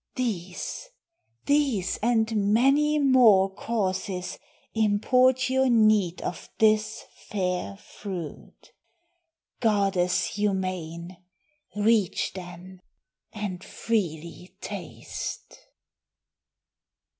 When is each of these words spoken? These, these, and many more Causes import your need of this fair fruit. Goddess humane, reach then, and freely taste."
These, 0.15 0.89
these, 1.45 1.97
and 1.97 2.51
many 2.55 2.97
more 2.97 3.53
Causes 3.53 4.39
import 4.73 5.47
your 5.47 5.69
need 5.69 6.23
of 6.23 6.49
this 6.57 7.05
fair 7.27 7.77
fruit. 7.77 8.71
Goddess 9.59 10.23
humane, 10.25 11.17
reach 11.75 12.33
then, 12.33 12.81
and 13.31 13.63
freely 13.63 14.55
taste." 14.59 15.67